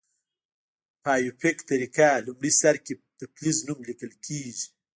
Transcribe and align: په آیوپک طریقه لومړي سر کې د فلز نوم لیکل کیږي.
په 1.01 1.09
آیوپک 1.17 1.57
طریقه 1.69 2.09
لومړي 2.27 2.51
سر 2.61 2.75
کې 2.85 2.93
د 3.19 3.21
فلز 3.33 3.57
نوم 3.67 3.79
لیکل 3.89 4.11
کیږي. 4.25 4.53